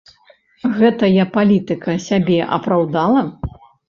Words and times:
Гэтая 0.77 1.25
палітыка 1.35 1.95
сябе 2.05 2.39
апраўдала? 2.57 3.21